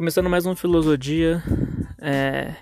[0.00, 1.42] Começando mais um Filosofia.
[2.00, 2.54] É...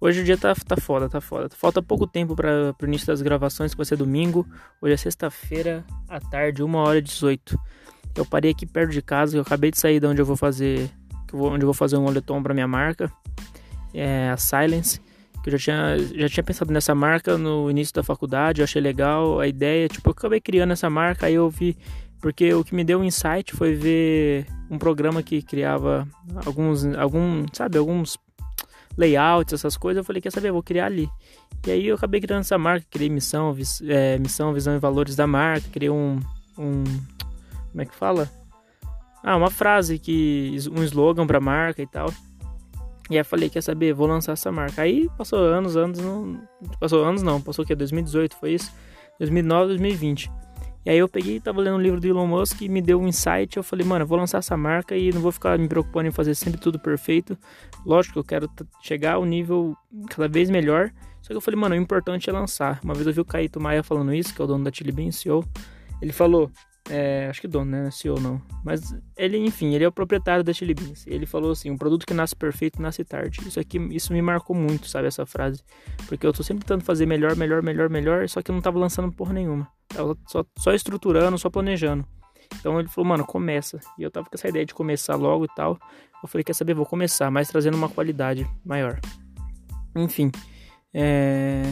[0.00, 1.48] Hoje o dia tá, tá foda, tá foda.
[1.50, 4.44] Falta pouco tempo para o início das gravações, que vai ser domingo.
[4.82, 7.56] Hoje é sexta-feira, à tarde, 1 hora e 18.
[8.16, 10.90] Eu parei aqui perto de casa, eu acabei de sair de onde eu vou fazer.
[11.32, 13.08] Onde eu vou fazer um moletom para minha marca.
[13.94, 15.00] É a Silence.
[15.44, 18.82] Que eu já tinha, já tinha pensado nessa marca no início da faculdade, eu achei
[18.82, 19.86] legal a ideia.
[19.86, 21.76] Tipo, eu acabei criando essa marca, aí eu vi
[22.20, 26.06] porque o que me deu um insight foi ver um programa que criava
[26.44, 28.18] alguns, algum, sabe, alguns
[28.96, 29.98] layouts, essas coisas.
[29.98, 31.08] Eu falei, quer saber, eu vou criar ali.
[31.66, 35.16] E aí eu acabei criando essa marca, criei missão, vis, é, missão, visão e valores
[35.16, 36.20] da marca, criei um,
[36.58, 36.84] um,
[37.70, 38.30] como é que fala?
[39.22, 42.12] Ah, uma frase que, um slogan pra marca e tal.
[43.10, 44.82] E aí falei, quer saber, vou lançar essa marca.
[44.82, 46.40] Aí passou anos, anos, não,
[46.78, 48.72] passou anos não, passou o que, 2018 foi isso?
[49.18, 50.30] 2009, 2020.
[50.84, 53.06] E aí eu peguei, tava lendo um livro do Elon Musk e me deu um
[53.06, 53.56] insight.
[53.56, 56.10] Eu falei, mano, eu vou lançar essa marca e não vou ficar me preocupando em
[56.10, 57.36] fazer sempre tudo perfeito.
[57.84, 58.50] Lógico, eu quero
[58.82, 59.76] chegar ao nível
[60.08, 60.90] cada vez melhor.
[61.20, 62.80] Só que eu falei, mano, o importante é lançar.
[62.82, 64.90] Uma vez eu vi o Caíto Maia falando isso, que é o dono da Chili
[64.90, 65.44] Bean, CEO.
[66.00, 66.50] Ele falou,
[66.90, 67.90] é, acho que dono, né?
[67.92, 68.42] CEO não.
[68.64, 71.06] Mas ele, enfim, ele é o proprietário da Chili Beans.
[71.06, 73.40] Ele falou assim: um produto que nasce perfeito nasce tarde.
[73.46, 75.62] Isso aqui, isso me marcou muito, sabe, essa frase.
[76.08, 78.78] Porque eu tô sempre tentando fazer melhor, melhor, melhor, melhor, só que eu não tava
[78.78, 79.68] lançando porra nenhuma.
[79.88, 82.04] Tava só, só estruturando, só planejando.
[82.58, 83.78] Então ele falou, mano, começa.
[83.96, 85.78] E eu tava com essa ideia de começar logo e tal.
[86.20, 88.98] Eu falei, quer saber, vou começar, mas trazendo uma qualidade maior.
[89.94, 90.32] Enfim.
[90.92, 91.62] É.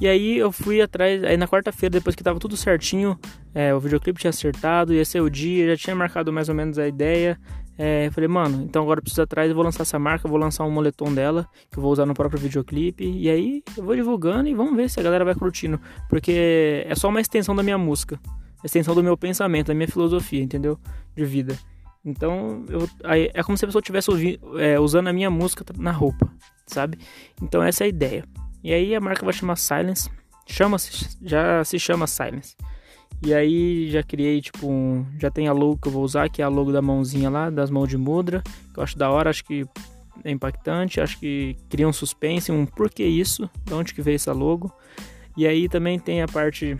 [0.00, 3.18] E aí eu fui atrás, aí na quarta-feira, depois que tava tudo certinho,
[3.52, 6.78] é, o videoclipe tinha acertado, ia ser o dia, já tinha marcado mais ou menos
[6.78, 7.38] a ideia.
[7.76, 10.64] É, falei, mano, então agora eu preciso atrás, eu vou lançar essa marca, vou lançar
[10.64, 13.04] um moletom dela, que eu vou usar no próprio videoclipe.
[13.04, 15.80] E aí eu vou divulgando e vamos ver se a galera vai curtindo.
[16.08, 18.20] Porque é só uma extensão da minha música,
[18.64, 20.78] extensão do meu pensamento, da minha filosofia, entendeu?
[21.16, 21.56] De vida.
[22.04, 25.90] Então, eu, aí, é como se a pessoa estivesse é, usando a minha música na
[25.90, 26.30] roupa,
[26.66, 26.98] sabe?
[27.42, 28.24] Então essa é a ideia.
[28.62, 30.10] E aí a marca vai chamar Silence.
[30.46, 32.56] Chama-se, já se chama Silence.
[33.22, 36.40] E aí já criei, tipo, um, já tem a logo que eu vou usar, que
[36.40, 38.42] é a logo da mãozinha lá, das mãos de mudra,
[38.72, 39.66] que eu acho da hora, acho que
[40.24, 44.32] é impactante, acho que cria um suspense, um porquê isso, de onde que veio essa
[44.32, 44.72] logo.
[45.36, 46.76] E aí também tem a parte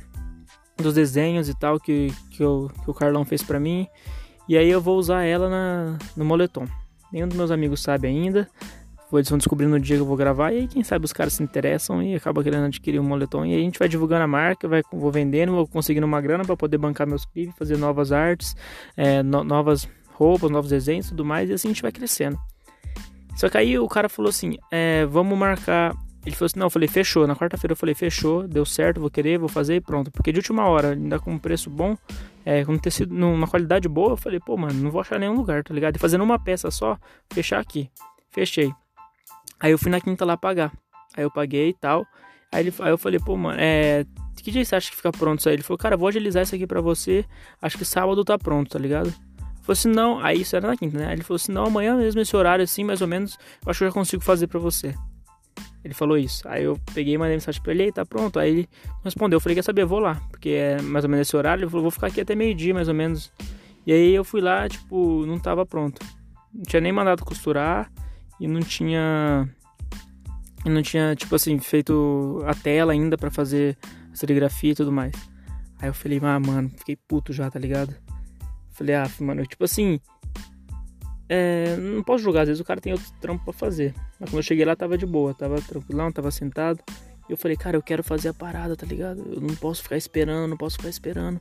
[0.76, 3.86] dos desenhos e tal que, que, eu, que o Carlão fez para mim.
[4.48, 6.66] E aí eu vou usar ela na, no moletom.
[7.12, 8.48] Nenhum dos meus amigos sabe ainda,
[9.12, 11.34] eles vão descobrir no dia que eu vou gravar, e aí quem sabe os caras
[11.34, 13.46] se interessam e acabam querendo adquirir um moletom.
[13.46, 16.44] E aí a gente vai divulgando a marca, vai, vou vendendo, vou conseguindo uma grana
[16.44, 18.54] para poder bancar meus clipes, fazer novas artes,
[18.96, 22.38] é, no, novas roupas, novos desenhos e tudo mais, e assim a gente vai crescendo.
[23.36, 25.94] Só que aí o cara falou assim: é, vamos marcar.
[26.26, 27.26] Ele falou assim: não, eu falei, fechou.
[27.26, 30.10] Na quarta-feira eu falei, fechou, deu certo, vou querer, vou fazer e pronto.
[30.10, 31.96] Porque de última hora, ainda com um preço bom,
[32.44, 35.34] é, com um tecido, numa qualidade boa, eu falei, pô, mano, não vou achar nenhum
[35.34, 35.94] lugar, tá ligado?
[35.94, 36.98] E fazendo uma peça só,
[37.32, 37.88] fechar aqui.
[38.30, 38.72] Fechei.
[39.60, 40.72] Aí eu fui na quinta lá pagar.
[41.16, 42.06] Aí eu paguei e tal.
[42.52, 44.04] Aí, ele, aí eu falei, pô, mano, é.
[44.36, 45.56] Que dia você acha que fica pronto isso aí?
[45.56, 47.24] Ele falou, cara, vou agilizar isso aqui pra você.
[47.60, 49.08] Acho que sábado tá pronto, tá ligado?
[49.08, 49.12] Eu
[49.62, 50.20] falei assim, não.
[50.20, 51.12] Aí isso era na quinta, né?
[51.12, 53.84] Ele falou assim, não, amanhã mesmo esse horário assim, mais ou menos, eu acho que
[53.84, 54.94] eu já consigo fazer pra você.
[55.84, 56.48] Ele falou isso.
[56.48, 58.38] Aí eu peguei e mandei mensagem pra ele, aí tá pronto.
[58.38, 58.68] Aí ele
[59.04, 59.36] respondeu.
[59.36, 60.20] Eu falei, quer saber, vou lá.
[60.30, 61.62] Porque é mais ou menos esse horário.
[61.62, 63.32] Ele falou, vou ficar aqui até meio-dia, mais ou menos.
[63.86, 66.04] E aí eu fui lá, tipo, não tava pronto.
[66.54, 67.90] Não tinha nem mandado costurar
[68.40, 69.48] e não tinha
[70.64, 73.76] e não tinha tipo assim feito a tela ainda para fazer
[74.12, 75.12] a serigrafia e tudo mais.
[75.80, 77.94] Aí eu falei, ah, mano, fiquei puto já, tá ligado?
[78.72, 80.00] Falei, ah, mano, tipo assim,
[81.28, 83.94] é, não posso julgar, às vezes o cara tem outro trampo para fazer.
[84.18, 86.80] Mas quando eu cheguei lá tava de boa, tava tranquilão, tava sentado.
[87.28, 89.22] E eu falei, cara, eu quero fazer a parada, tá ligado?
[89.32, 91.40] Eu não posso ficar esperando, não posso ficar esperando.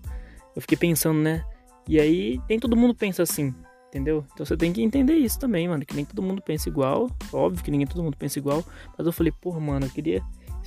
[0.56, 1.44] Eu fiquei pensando, né?
[1.88, 3.56] E aí, nem todo mundo pensa assim.
[3.88, 4.26] Entendeu?
[4.34, 5.86] Então você tem que entender isso também, mano.
[5.86, 7.10] Que nem todo mundo pensa igual.
[7.32, 8.64] Óbvio que ninguém todo mundo pensa igual.
[8.98, 10.22] Mas eu falei, porra, mano, eu queria.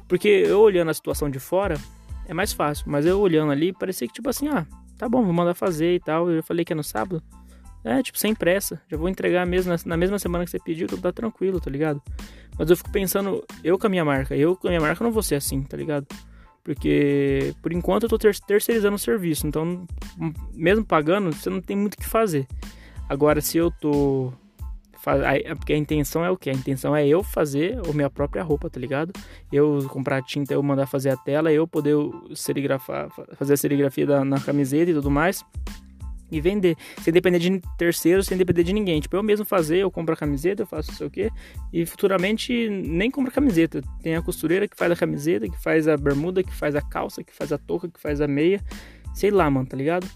[0.08, 1.76] Porque eu olhando a situação de fora
[2.26, 2.86] é mais fácil.
[2.88, 6.00] Mas eu olhando ali, parecia que, tipo assim, ah, tá bom, vou mandar fazer e
[6.00, 6.30] tal.
[6.30, 7.22] Eu falei que é no sábado.
[7.84, 8.80] É, tipo, sem pressa.
[8.90, 12.02] Já vou entregar mesmo na mesma semana que você pediu, que tá tranquilo, tá ligado?
[12.58, 15.10] Mas eu fico pensando, eu com a minha marca, eu com a minha marca não
[15.10, 16.06] vou ser assim, tá ligado?
[16.62, 19.46] Porque por enquanto eu tô terceirizando o serviço.
[19.46, 19.86] Então,
[20.52, 22.46] mesmo pagando, você não tem muito o que fazer.
[23.10, 24.32] Agora, se eu tô.
[25.56, 26.48] Porque a intenção é o que?
[26.48, 29.12] A intenção é eu fazer a minha própria roupa, tá ligado?
[29.52, 31.96] Eu comprar tinta, eu mandar fazer a tela, eu poder
[32.36, 35.44] serigrafar, fazer a serigrafia da, na camiseta e tudo mais.
[36.30, 36.76] E vender.
[37.00, 39.00] Sem depender de terceiros, sem depender de ninguém.
[39.00, 41.30] Tipo, eu mesmo fazer, eu compro a camiseta, eu faço não sei o quê.
[41.72, 43.82] E futuramente nem compro a camiseta.
[44.00, 47.24] Tem a costureira que faz a camiseta, que faz a bermuda, que faz a calça,
[47.24, 48.60] que faz a touca, que faz a meia.
[49.12, 50.06] Sei lá, mano, tá ligado?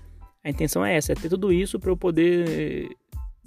[0.44, 2.94] A intenção é essa, é ter tudo isso para eu poder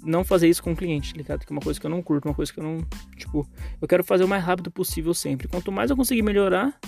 [0.02, 1.46] não fazer isso com o cliente, tá ligado?
[1.46, 2.78] Que é uma coisa que eu não curto, uma coisa que eu não.
[3.16, 3.48] Tipo,
[3.80, 5.48] eu quero fazer o mais rápido possível sempre.
[5.48, 6.78] Quanto mais eu conseguir melhorar,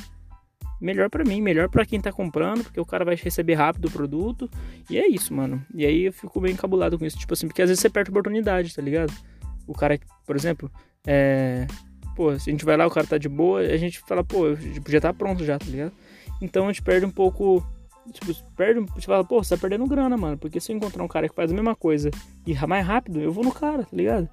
[0.81, 3.91] melhor para mim, melhor para quem tá comprando, porque o cara vai receber rápido o
[3.91, 4.51] produto.
[4.89, 5.65] E é isso, mano.
[5.75, 8.11] E aí eu fico bem encabulado com isso, tipo assim, porque às vezes você perde
[8.11, 9.13] oportunidade, tá ligado?
[9.67, 10.71] O cara, por exemplo,
[11.07, 11.67] é.
[12.17, 14.49] Pô, se a gente vai lá, o cara tá de boa, a gente fala, pô,
[14.49, 14.59] eu
[14.89, 15.93] já tá pronto já, tá ligado?
[16.41, 17.65] Então a gente perde um pouco
[18.13, 20.39] Tipo, perde, você fala, pô, você tá perdendo grana, mano.
[20.39, 22.11] Porque se eu encontrar um cara que faz a mesma coisa
[22.47, 24.29] e mais rápido, eu vou no cara, tá ligado?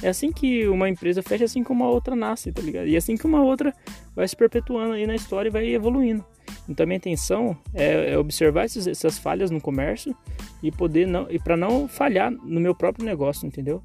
[0.00, 2.86] É assim que uma empresa fecha, assim que uma outra nasce, tá ligado?
[2.86, 3.74] E assim que uma outra
[4.14, 6.24] vai se perpetuando aí na história e vai evoluindo.
[6.68, 10.16] Então a minha intenção é, é observar esses, essas falhas no comércio
[10.62, 13.82] e poder não e para não falhar no meu próprio negócio, entendeu?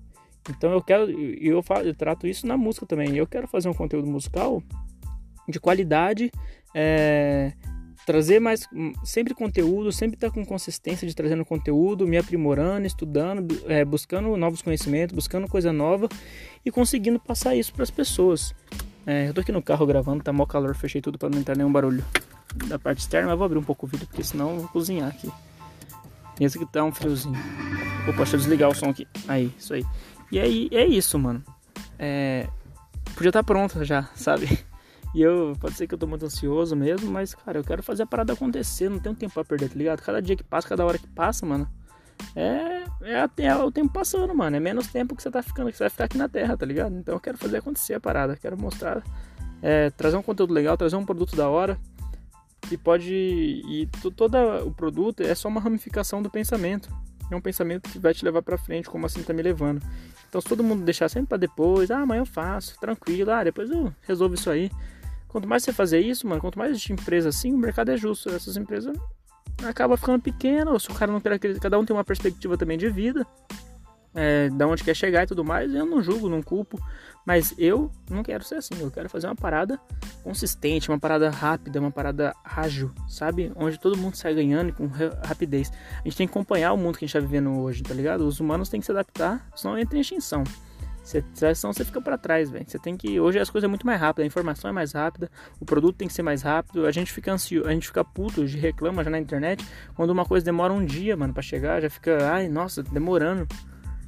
[0.49, 3.15] Então eu quero e eu, eu, trato isso na música também.
[3.15, 4.63] Eu quero fazer um conteúdo musical
[5.47, 6.31] de qualidade,
[6.73, 7.53] é,
[8.07, 8.65] trazer mais
[9.03, 14.37] sempre conteúdo, sempre estar tá com consistência de trazendo conteúdo, me aprimorando, estudando, é, buscando
[14.37, 16.07] novos conhecimentos, buscando coisa nova
[16.65, 18.55] e conseguindo passar isso para as pessoas.
[19.05, 21.57] É, eu tô aqui no carro gravando, tá mó calor, fechei tudo para não entrar
[21.57, 22.03] nenhum barulho
[22.67, 25.09] da parte externa, mas vou abrir um pouco o vídeo porque senão eu vou cozinhar
[25.09, 25.29] aqui.
[26.39, 27.35] E esse aqui tá um friozinho.
[28.07, 29.05] Opa, deixa eu desligar o som aqui.
[29.27, 29.83] Aí, isso aí.
[30.31, 31.43] E aí, é isso, mano.
[31.99, 32.47] É,
[33.15, 34.47] podia estar tá pronto já, sabe?
[35.15, 38.03] E eu, pode ser que eu tô muito ansioso mesmo, mas, cara, eu quero fazer
[38.03, 40.01] a parada acontecer, não tenho tempo pra perder, tá ligado?
[40.01, 41.67] Cada dia que passa, cada hora que passa, mano,
[42.35, 44.55] é, é, é, o tempo passando, mano.
[44.55, 46.65] É menos tempo que você tá ficando, que você vai ficar aqui na Terra, tá
[46.65, 46.95] ligado?
[46.95, 49.03] Então eu quero fazer acontecer a parada, quero mostrar,
[49.61, 51.77] é, trazer um conteúdo legal, trazer um produto da hora.
[52.69, 53.13] E pode.
[53.13, 56.89] E todo o produto é só uma ramificação do pensamento.
[57.31, 59.81] É um pensamento que vai te levar pra frente, como assim tá me levando.
[60.27, 63.69] Então, se todo mundo deixar sempre pra depois, ah, amanhã eu faço, tranquilo, ah, depois
[63.69, 64.69] eu resolvo isso aí.
[65.27, 68.29] Quanto mais você fazer isso, mano, quanto mais empresa assim, o mercado é justo.
[68.29, 68.95] Essas empresas
[69.65, 72.77] acabam ficando pequenas, ou se o cara não quer cada um tem uma perspectiva também
[72.77, 73.25] de vida,
[74.13, 76.79] é, da onde quer chegar e tudo mais, eu não julgo, não culpo,
[77.25, 79.79] mas eu não quero ser assim, eu quero fazer uma parada
[80.23, 83.51] consistente, uma parada rápida, uma parada ágil, sabe?
[83.55, 84.87] Onde todo mundo sai ganhando com
[85.23, 85.71] rapidez.
[85.99, 88.21] A gente tem que acompanhar o mundo que a gente tá vivendo hoje, tá ligado?
[88.21, 90.43] Os humanos têm que se adaptar, senão entra em extinção.
[91.07, 91.23] Você,
[91.55, 92.65] senão você fica para trás, velho.
[92.67, 93.17] Você tem que.
[93.17, 96.05] Hoje as coisas é muito mais rápida, a informação é mais rápida, o produto tem
[96.05, 96.85] que ser mais rápido.
[96.85, 99.65] A gente fica ansioso, a gente fica puto, de reclama já na internet
[99.95, 103.47] quando uma coisa demora um dia, mano, para chegar, já fica, ai, nossa, demorando.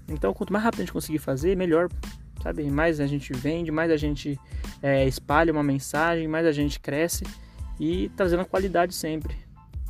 [0.10, 1.88] Então, quanto mais rápido a gente conseguir fazer, melhor,
[2.44, 2.70] sabe?
[2.70, 4.38] Mais a gente vende, mais a gente
[4.84, 7.24] é, espalha uma mensagem, mais a gente cresce
[7.80, 9.38] e trazendo a qualidade sempre.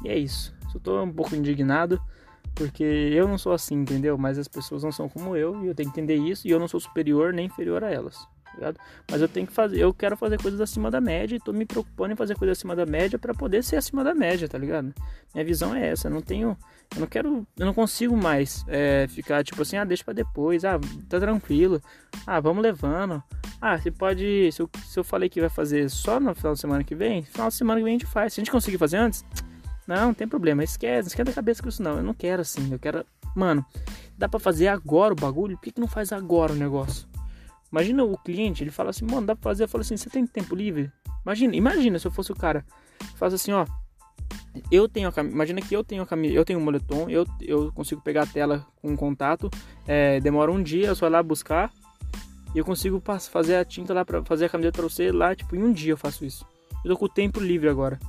[0.04, 0.56] E é isso.
[0.76, 2.00] Eu tô um pouco indignado
[2.60, 4.18] porque eu não sou assim, entendeu?
[4.18, 6.60] Mas as pessoas não são como eu e eu tenho que entender isso e eu
[6.60, 8.18] não sou superior nem inferior a elas.
[8.44, 8.80] Tá ligado?
[9.10, 11.66] Mas eu tenho que fazer, eu quero fazer coisas acima da média e tô me
[11.66, 14.94] preocupando em fazer coisas acima da média para poder ser acima da média, tá ligado?
[15.34, 16.58] Minha visão é essa, eu não tenho,
[16.94, 20.66] eu não quero, eu não consigo mais é, ficar tipo assim, ah, deixa para depois,
[20.66, 20.78] ah,
[21.08, 21.82] tá tranquilo,
[22.28, 23.24] ah, vamos levando,
[23.62, 26.60] ah, você pode, se eu, se eu falei que vai fazer só no final de
[26.60, 28.78] semana que vem, final de semana que vem a gente faz, se a gente conseguir
[28.78, 29.24] fazer antes,
[29.90, 30.64] não, não tem problema.
[30.64, 31.98] Esquece, esquenta a cabeça com isso não.
[31.98, 32.72] Eu não quero assim.
[32.72, 33.04] Eu quero.
[33.36, 33.66] Mano,
[34.16, 35.58] dá para fazer agora o bagulho?
[35.58, 37.08] Por que, que não faz agora o negócio?
[37.72, 39.64] Imagina o cliente, ele fala assim, mano, dá pra fazer.
[39.64, 40.92] Eu falo assim, você tem tempo livre?
[41.26, 42.64] Imagina, imagina se eu fosse o cara.
[43.16, 43.66] Faz assim, ó.
[44.72, 45.34] Eu tenho a camisa.
[45.34, 46.36] Imagina que eu tenho a camisa.
[46.36, 47.10] Eu tenho um moletom.
[47.10, 49.50] Eu, eu consigo pegar a tela com contato.
[49.88, 51.72] É, demora um dia, eu só lá buscar.
[52.54, 55.56] E eu consigo fazer a tinta lá pra fazer a camiseta pra você lá, tipo,
[55.56, 56.46] em um dia eu faço isso.
[56.86, 58.00] Eu tô com o tempo livre agora.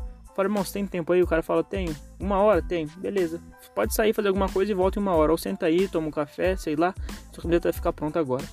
[0.41, 1.23] Fala, irmão, você tem tempo aí?
[1.23, 1.95] O cara fala, tenho.
[2.19, 2.63] Uma hora?
[2.63, 2.87] Tem.
[2.97, 3.43] Beleza.
[3.75, 5.31] Pode sair, fazer alguma coisa e volta em uma hora.
[5.33, 6.95] Ou senta aí, toma um café, sei lá.
[7.31, 8.49] Sua camiseta vai ficar pronta agora.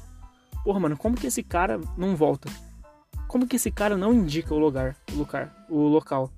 [0.65, 2.51] Porra, mano, como que esse cara não volta?
[3.29, 6.29] Como que esse cara não indica o lugar, o lugar, o local?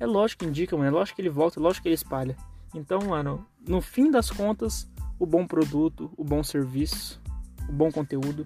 [0.00, 0.88] É lógico que indica, mano.
[0.88, 2.36] É lógico que ele volta, é lógico que ele espalha.
[2.74, 7.22] Então, mano, no fim das contas, o bom produto, o bom serviço,
[7.68, 8.44] o bom conteúdo,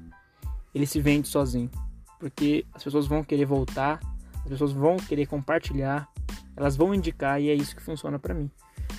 [0.75, 1.71] ele se vende sozinho.
[2.19, 3.99] Porque as pessoas vão querer voltar
[4.45, 6.09] as pessoas vão querer compartilhar,
[6.57, 8.51] elas vão indicar e é isso que funciona para mim.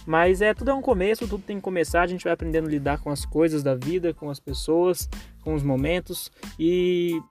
[0.06, 2.72] Mas é tudo é um começo, tudo tem que começar, a gente vai aprendendo a
[2.72, 5.08] lidar com as coisas da vida, com as pessoas,
[5.42, 7.22] com os momentos e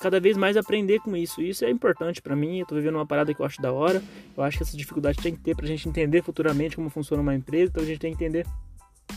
[0.00, 1.40] cada vez mais aprender com isso.
[1.40, 2.58] Isso é importante para mim.
[2.58, 4.02] Eu tô vivendo uma parada que eu acho da hora.
[4.36, 7.34] Eu acho que essa dificuldade tem que ter pra gente entender futuramente como funciona uma
[7.34, 8.46] empresa, então a gente tem que entender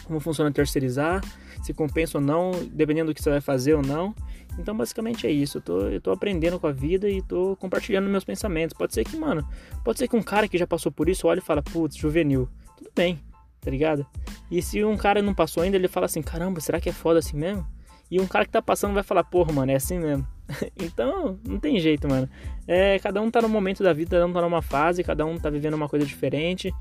[0.09, 1.23] como funciona terceirizar,
[1.63, 4.13] se compensa ou não, dependendo do que você vai fazer ou não.
[4.57, 5.59] Então, basicamente é isso.
[5.59, 8.75] Eu tô, eu tô aprendendo com a vida e tô compartilhando meus pensamentos.
[8.75, 9.47] Pode ser que, mano,
[9.85, 12.49] pode ser que um cara que já passou por isso olhe e fala, putz, juvenil.
[12.75, 13.19] Tudo bem,
[13.61, 14.05] tá ligado?
[14.49, 17.19] E se um cara não passou ainda, ele fala assim, caramba, será que é foda
[17.19, 17.65] assim mesmo?
[18.09, 20.27] E um cara que tá passando vai falar, porra, mano, é assim mesmo.
[20.77, 22.27] então, não tem jeito, mano.
[22.67, 25.37] É, cada um tá no momento da vida, cada um tá numa fase, cada um
[25.37, 26.73] tá vivendo uma coisa diferente.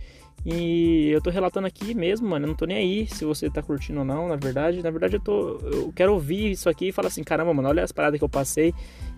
[0.47, 2.45] E eu tô relatando aqui mesmo, mano.
[2.45, 4.83] Eu não tô nem aí se você tá curtindo ou não, na verdade.
[4.83, 5.59] Na verdade, eu tô.
[5.59, 8.29] Eu quero ouvir isso aqui e falar assim, caramba, mano, olha as paradas que eu
[8.29, 8.73] passei.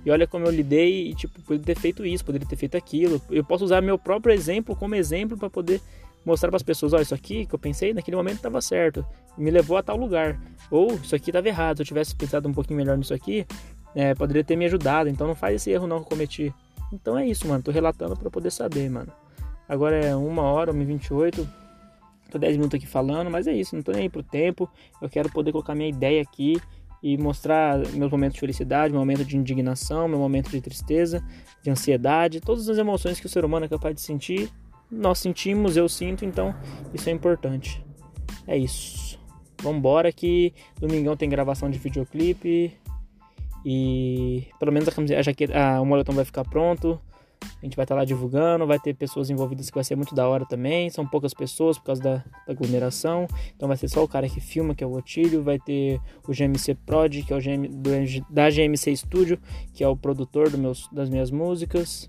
[0.04, 3.20] E olha como eu lidei e, tipo, poderia ter feito isso, poderia ter feito aquilo.
[3.30, 5.80] Eu posso usar meu próprio exemplo como exemplo para poder
[6.24, 9.04] mostrar para as pessoas, olha, isso aqui que eu pensei naquele momento estava certo,
[9.36, 10.40] me levou a tal lugar.
[10.70, 13.46] Ou isso aqui estava errado, se eu tivesse pensado um pouquinho melhor nisso aqui,
[13.94, 15.08] é, poderia ter me ajudado.
[15.08, 16.54] Então não faz esse erro não que eu cometi.
[16.92, 17.62] Então é isso, mano.
[17.62, 19.12] Tô relatando para poder saber, mano.
[19.68, 21.46] Agora é uma hora, 1h28.
[22.30, 23.74] Tô 10 minutos aqui falando, mas é isso.
[23.74, 24.68] Não tô nem aí pro tempo.
[25.00, 26.60] Eu quero poder colocar minha ideia aqui
[27.02, 31.24] e mostrar meus momentos de felicidade, meu momento de indignação, meu momento de tristeza,
[31.62, 34.50] de ansiedade, todas as emoções que o ser humano é capaz de sentir.
[34.90, 36.54] Nós sentimos, eu sinto, então
[36.92, 37.82] isso é importante.
[38.46, 39.18] É isso.
[39.62, 42.72] Vambora que domingão tem gravação de videoclipe.
[43.64, 47.00] E pelo menos a, a jaqueta, a, o moletom vai ficar pronto.
[47.42, 50.14] A gente vai estar tá lá divulgando, vai ter pessoas envolvidas que vai ser muito
[50.14, 50.90] da hora também.
[50.90, 53.26] São poucas pessoas por causa da, da aglomeração.
[53.56, 55.42] Então vai ser só o cara que filma, que é o Otílio.
[55.42, 57.90] Vai ter o GMC Prod, que é o GM, do,
[58.30, 59.38] da GMC Studio,
[59.72, 62.08] que é o produtor do meus, das minhas músicas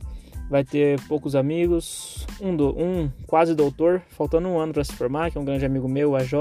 [0.51, 5.31] vai ter poucos amigos, um, do, um quase doutor, faltando um ano para se formar,
[5.31, 6.34] que é um grande amigo meu, o AJ,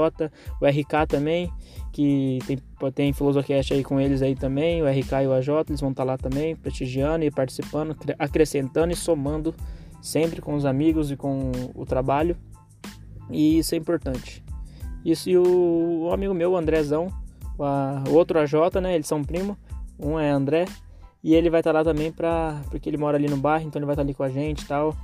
[0.59, 1.49] o RK também,
[1.93, 2.59] que tem,
[2.93, 6.03] tem Filosocast aí com eles aí também, o RK e o AJ, eles vão estar
[6.03, 9.55] tá lá também, prestigiando e participando, acrescentando e somando
[10.01, 12.35] sempre com os amigos e com o trabalho,
[13.29, 14.43] e isso é importante.
[15.05, 17.07] Isso e o, o amigo meu, o Andrezão,
[17.57, 19.57] o, o outro AJ, né, eles são primo,
[19.97, 20.65] um é André,
[21.23, 23.79] e ele vai estar tá lá também pra, porque ele mora ali no bairro, então
[23.79, 24.95] ele vai estar tá ali com a gente e tal.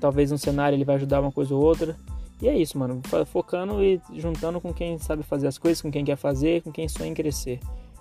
[0.00, 1.96] Talvez no cenário ele vai ajudar uma coisa ou outra.
[2.40, 3.00] E é isso, mano.
[3.26, 6.88] Focando e juntando com quem sabe fazer as coisas, com quem quer fazer, com quem
[6.88, 7.60] sonha em crescer.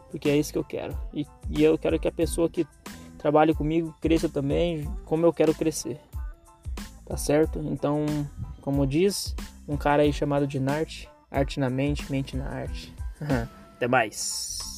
[0.09, 0.97] Porque é isso que eu quero.
[1.13, 2.67] E, e eu quero que a pessoa que
[3.17, 5.99] trabalhe comigo cresça também como eu quero crescer.
[7.05, 7.59] Tá certo?
[7.59, 8.05] Então,
[8.61, 9.35] como diz
[9.67, 12.93] um cara aí chamado de Nart, arte na mente, mente na arte.
[13.75, 14.74] Até mais.